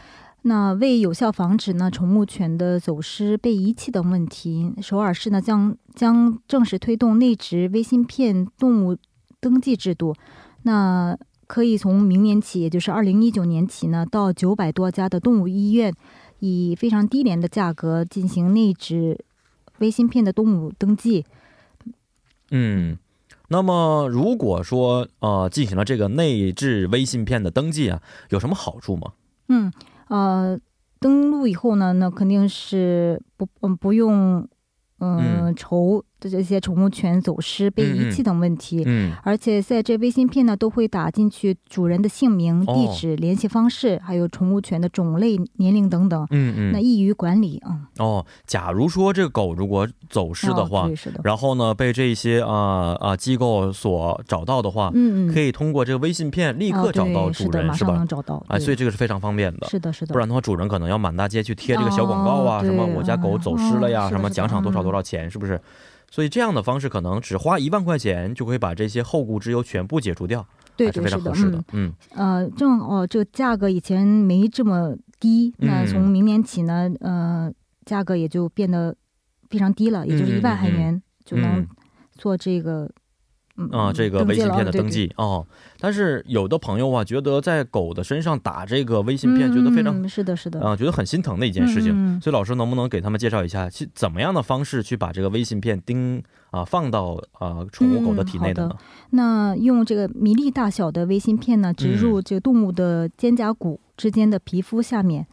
[0.43, 8.95] 那为有效防止呢宠物犬的走失、被遗弃等问题，首尔市呢将将正式推动内置微芯片动物
[9.41, 10.15] 登记制度。
[10.63, 15.93] 那可以从明年起，也就是二零一九年起呢，到九百多家的动物医院，
[16.39, 19.23] 以非常低廉的价格进行内置
[19.79, 21.25] 微芯片的动物登记。
[22.51, 22.97] 嗯，
[23.47, 29.13] 那么如果说呃进行了这个内置微芯片的登记啊，有什么好处吗？
[29.47, 29.71] 嗯，
[30.09, 30.59] 呃，
[30.99, 34.47] 登录以后呢，那肯定是不嗯不用
[34.99, 38.83] 嗯、嗯愁的这些宠物犬走失、被遗弃等问题。
[38.85, 47.87] 嗯，而且在这微信片呢，都会打进去主人的姓名、哦地址、联系方式，还有宠物犬的种类、年龄等等，嗯嗯，那易于管理啊。
[47.97, 50.89] 哦，假如说这个狗如果走失的话，
[51.23, 58.07] 然后呢被这些啊啊、机构所找到的话，嗯嗯，可以通过这个微信片立刻哦找到主人，是吧马上能？
[58.07, 58.43] 找到。
[58.47, 59.67] 啊，所以这个是非常方便的。
[59.67, 65.59] 是的，是的，不然的话，主人可能要满大街去贴这个小广告啊，哦什么我家狗走失了呀，什么奖赏多少嗯多少钱，是不是？
[66.09, 71.93] 所以这样的方式可能只花一万块钱就可以把这些后顾之忧全部解除掉，还是对对是，非常合适的嗯。。
[72.15, 77.51] 嗯呃，正哦，这个价格以前没这么低，那嗯从明年起呢，呃，
[77.85, 78.95] 价格也就变得
[79.49, 81.67] 非常低了，也就是嗯一万韩元就能嗯
[82.15, 82.89] 做这个，
[83.57, 85.45] 嗯啊，这个微信片的登记哦，
[85.79, 91.91] 但是有的朋友啊，觉得在狗的身上打这个微信片，觉得非常嗯、是的，是的，啊、觉得很心疼的一件事情。
[91.91, 98.75] 嗯嗯嗯所以老师能不能给他们介绍一下，是怎么样的方式去把这个微信片钉啊、放到啊宠物狗的体内的呢？
[99.09, 105.25] 那用这个米粒大小的微芯片呢，植嗯入这个动物的肩胛骨之间的皮肤下面。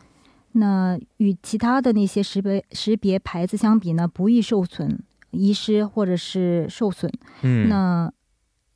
[0.53, 5.03] 那与其他的那些识别识别牌子相比呢，不易受损、
[5.35, 7.13] 遗失或者是受损。
[7.43, 8.11] 嗯，那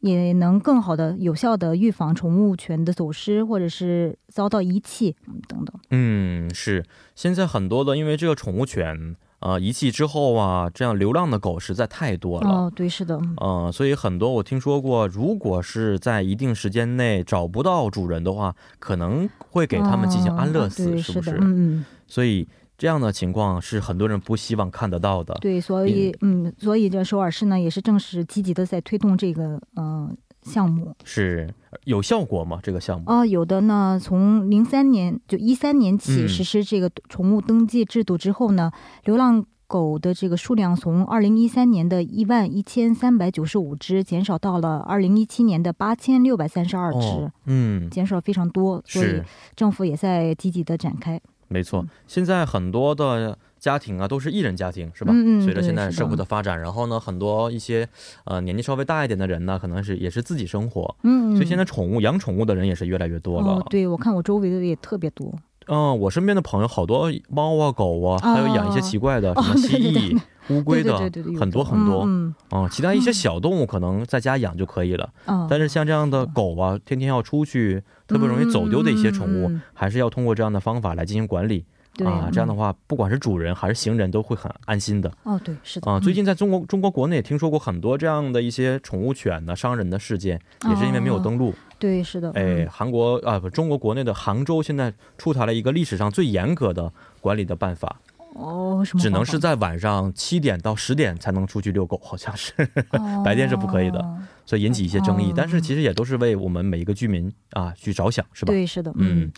[0.01, 5.75] 也能更好的、有效的预防宠物犬的走失或者是遭到遗弃嗯等等。
[5.91, 12.49] 嗯是现在很多的，因为这个宠物犬啊遗弃之后啊，这样流浪的狗实在太多了。
[12.49, 21.33] 哦，对，是的，嗯呃，所以很多我听说过，如果是在一定时间内找不到主人的话，可能会给他们进行安乐死，哦，是不是？
[21.33, 21.41] 嗯
[21.79, 22.47] 嗯，所以
[22.79, 25.35] 这样的情况是很多人不希望看得到的。
[25.41, 30.09] 对，所以嗯，所以这首尔市呢也是正式积极的在推动这个呃
[30.43, 30.95] 项目。
[31.03, 31.53] 是
[31.85, 32.61] 有效果吗？
[32.63, 33.11] 这个项目？
[33.11, 38.71] 啊，有的呢，从零三年就一三年起嗯实施这个宠物登记制度之后呢，
[39.05, 46.99] 流浪狗的这个数量从二零一三年的一万一千三百九十五只减少到了二零一七年的八千六百三十二只。
[46.99, 49.25] 哦，嗯，减少非常多，所以是
[49.57, 51.21] 政府也在积极的展开。
[51.49, 51.89] 没错嗯。
[52.07, 55.13] 现在很多的家庭啊都是一人家庭，是吧？
[55.13, 57.89] 嗯嗯随着现在社会的发展，然后呢，很多一些
[58.25, 63.55] 呃年纪稍微大一点的人呢，可能是也是自己生活，嗯，所以现在宠物养宠物的人也是越来越多了。
[63.55, 65.35] 哦，对我看我周围的也特别多。
[65.69, 70.99] 嗯、我身边的朋友好多猫啊、狗啊，还有养一些奇怪的，哦什么蜥蜴、乌龟的，
[71.39, 72.05] 很多很多。
[72.07, 75.09] 嗯哦、其他一些小动物可能在家养就可以了，
[75.49, 82.29] 但是像这样的狗啊，天天要出去，特别容易走丢的一些宠物，还是要通过这样的方法来进行管理对啊。
[82.33, 86.01] 这样的嗯话，不管是主人还是行人都会很安心的哦，对，是的啊。
[86.01, 91.53] 最嗯近在中国中国国内也听说过很多这样的一些宠物犬的伤人的事件，也是因为没有登录。
[91.79, 98.01] 对是的，哎，嗯韩国啊不，中国国内的杭州现在出台了一个历史上最严格的管理的办法，
[98.35, 102.53] 哦，什么只能是在晚上七点到十点才能出去遛狗，好像是，
[102.91, 104.05] 哦 白天是不可以的
[104.45, 105.35] 所以引起一些争议哦。
[105.37, 108.53] 但是其实也都是为我们每一个居民啊去着想，是吧？
[108.53, 109.31] 对，是的，嗯，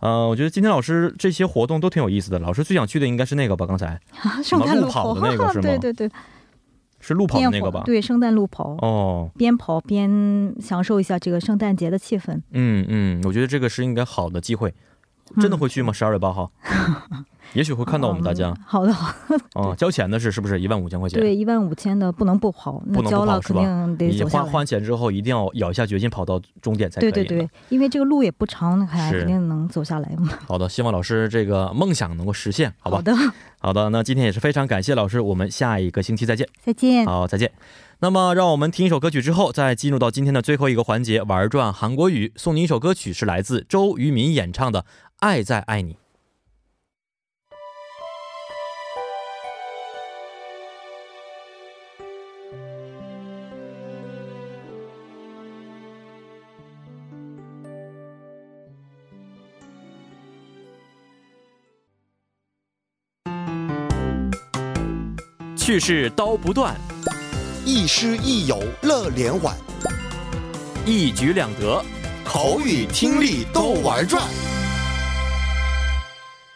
[0.00, 2.38] 呃，我觉得今天老师这些活动都挺有意思的。
[2.38, 3.66] 老师最想去的应该是那个吧？
[3.66, 4.00] 刚才
[4.42, 6.10] 什么路路跑的那个 是吗对对对，
[7.06, 7.82] 是路跑那个吧？
[7.84, 12.40] 对，圣诞路跑，哦，边跑边享受一下这个圣诞节的气氛。
[12.52, 14.72] 嗯嗯，我觉得这个是应该好的机会。
[15.40, 15.92] 真的会去吗？
[15.92, 16.50] 十二月八号？
[17.52, 18.56] 也许会看到我们大家嗯。
[18.66, 21.20] 好的，好的啊、交钱的是是不是一万五千块钱？
[21.20, 24.44] 对，一万五千的不能不跑，那交了肯定得你走下来。
[24.44, 27.12] 花花钱之后一定要咬下决心跑到终点才可以。
[27.12, 30.30] 对对对，，因为这个路也不长，还是肯定能走下来嘛。
[30.46, 32.96] 好的，希望老师这个梦想能够实现，好吧？
[32.96, 33.14] 好的，
[33.60, 36.48] 好的，那今天也是非常感谢老师，我们下一个星期再见。
[36.60, 37.06] 再见。
[37.06, 37.52] 好，再见。
[38.00, 42.32] 那么，让我们听一首歌曲之后，再进入到今天的最后一个环节，玩转韩国语。
[42.36, 44.82] 送您一首歌曲，是来自周渝民演唱的
[45.24, 45.94] 《爱在爱你》。
[65.56, 66.76] 去世刀不断，
[67.64, 69.56] 亦师亦友乐连环，
[70.84, 71.82] 一举两得。
[72.26, 74.22] 口语听力都玩转。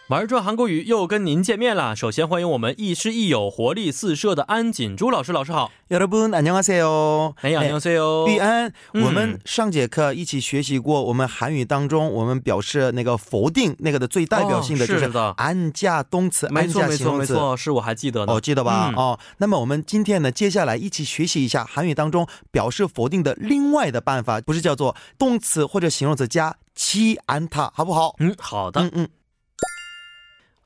[0.09, 1.95] 玩转韩国语又跟您见面啦！
[1.95, 5.71] 首先欢迎我们亦师亦友、活力四射的安锦珠老师，老师好。
[5.89, 7.33] 여러분 안녕하세요.
[7.41, 8.27] 哎呀， 네, 你好，C.O.
[8.27, 17.33] 玉安，嗯我们上节课一起学习过，我们韩语当中我们表示那个否定那个的最代表性的就是哦是的安加动词、没错，安加没错，形容词。
[17.33, 18.33] 没错，是我还记得呢。
[18.33, 18.89] 哦，记得吧？
[18.89, 28.15] 嗯哦，那么我们今天呢，接下来一起学习一下韩语当中表示否定的另外的办法，不是叫做动词或者形容词加지 않다，好不好？
[28.19, 28.81] 嗯，好的。
[28.81, 29.07] 嗯嗯，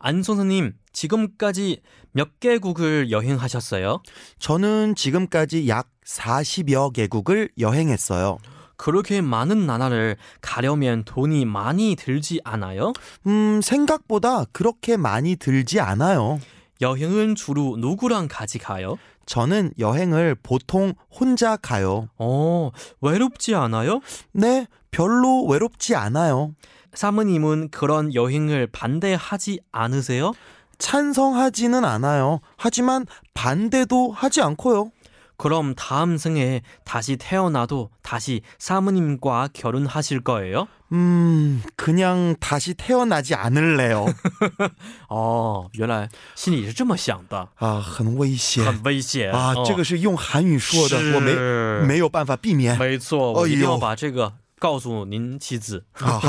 [0.03, 1.81] 안 선생님, 지금까지
[2.11, 4.03] 몇 개국을 여행하셨어요?
[4.41, 8.39] 저는 지금까지 약 40여 개국을 여행했어요.
[8.77, 12.93] 그렇게 많은 나라를 가려면 돈이 많이 들지 않아요?
[13.29, 16.41] 음, 생각보다 그렇게 많이 들지 않아요.
[16.81, 18.97] 여행은 주로 누구랑 같이 가요?
[19.25, 22.09] 저는 여행을 보통 혼자 가요.
[22.19, 24.01] 어, 외롭지 않아요?
[24.33, 26.57] 네, 별로 외롭지 않아요.
[26.94, 30.34] 사모님은 그런 여행을 반대하지 않으세요?
[30.78, 32.40] 찬성하지는 않아요.
[32.56, 34.92] 하지만 반대도 하지 않고요.
[35.40, 40.68] 그럼 다음 생에 다시 태어나도 다시 사모님과 결혼하실 거예요?
[40.94, 44.08] 음, 그냥 다시 태어나지 않을래요.
[45.10, 49.54] 哦，原来心里是这么想的，啊，很危险很危险啊！
[49.56, 52.76] 哦这个是用韩语说的，我没是没有办法避免。
[52.80, 55.86] 没错，我哎呦一定要把这个 告诉您妻子。
[55.94, 56.20] 啊，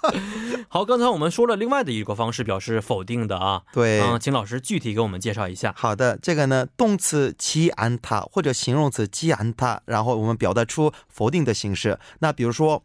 [0.67, 5.73] 好，刚才我们说了另外的一个方式表示否定的啊，对，嗯，请老师具体给我们介绍一下。
[5.77, 11.97] 好的，这个呢，动词지 않다或者形容词지 않다，然后我们表达出否定的形式。
[12.19, 12.83] 那比如说，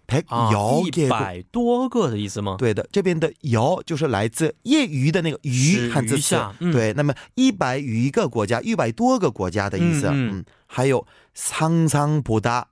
[0.07, 1.09] 백啊， 여개 一 국。
[1.09, 2.57] 百多个的意思吗？
[2.59, 6.55] 对的，这边的“여”就是来自业余的那个“是余”汉字词余下。
[6.61, 10.09] 嗯对，那么一百余个国家，一百多个国家的意思。
[10.09, 12.65] 嗯嗯嗯，还有상상보다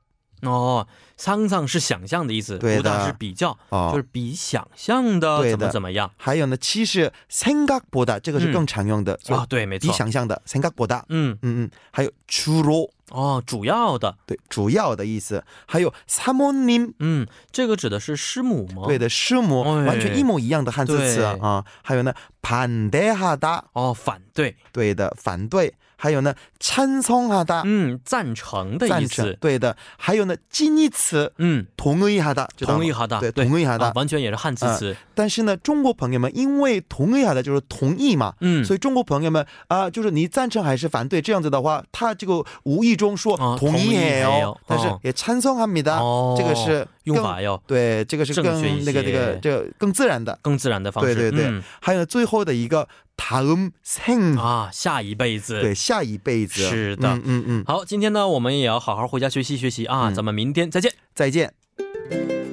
[0.42, 0.86] 哦，
[1.18, 9.44] 상상是想象的意思，对的 보다是比较，哦就是比想象的怎么对的怎么样还有呢，其实생각보다这个是更常用的，所以啊？
[9.46, 9.94] 对，没比错。
[9.94, 11.02] 想象的생각보다。
[11.10, 15.44] 嗯，嗯嗯，还有주로， 哦，主要的，对，主要的意思。
[15.66, 18.84] 还有사모님， 嗯，这个指的是师母吗？
[18.86, 21.62] 对的，师母，哎完全一模一样的汉字词对啊。
[21.82, 25.74] 还有呢，반대하다， 哦，反对，对的，反对。
[25.96, 29.76] 还有呢，찬성하다， 嗯，赞成的意赞成思，，对的。
[29.98, 33.92] 还有呢，近义词，嗯，同意하다，知道吗同意哈的，对，同意하다 啊。
[33.94, 51.15] 完全也是汉字词，但是呢，中国朋友们因为同意하다就是同意嘛，嗯，所以中国朋友们啊、就是你赞成还是反对这样子的话，他这个无意中说哦同意同意해요哦，但是哦也찬성합니다， 哦，这个是更 用法要对，这个是更那个那个就更自然的，更自然的方式。
[51.15, 52.87] 对对对，还有最后的一个
[53.17, 57.63] ，taum sing 啊，下一辈子，对下一辈子，是的，嗯嗯嗯。
[57.65, 62.44] 好，今天呢，我们也要好好回家学习学习啊，咱们明天再见，再见。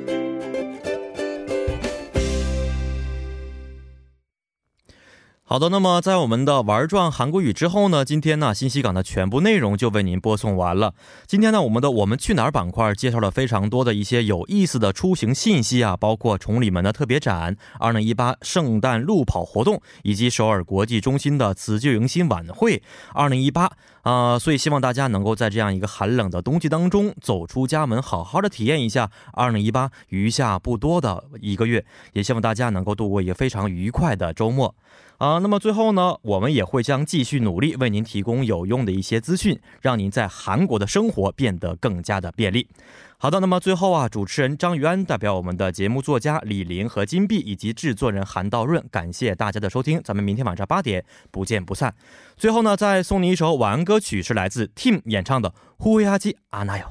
[5.53, 10.95] 好的，那么在我们的玩转韩国语之后呢，今天呢信息港的全部内容就为您播送完了。
[11.27, 22.83] 今天呢，我们的我们去哪儿板块介绍了非常多的一些有意思的出行信息啊，包括崇礼门的特别展、二零一八圣诞路跑活动，以及首尔国际中心的辞旧迎新晚会
[23.13, 24.39] 二零一八啊。
[24.39, 31.85] 所以希望大家能够在这样一个寒冷的冬季当中走出家门，好好的体验一下二零一八余下不多的一个月，
[32.15, 34.75] 也希望大家能够度过一个非常愉快的周末。
[35.23, 42.67] 啊，那么最后呢，我们也会将继续努力为您提供有用的一些资讯，让您在韩国的生活变得更加的便利。
[43.19, 51.95] 好的，那么最后啊，主持人张于安代表我们的节目作家李林和金碧以及制作人韩道润，感谢大家的收听，咱们明天晚上八点不见不散。
[52.37, 56.87] 最后呢，再送你一首晚安歌曲，是来自 Team 演唱的《呼呼哈基阿那哟》。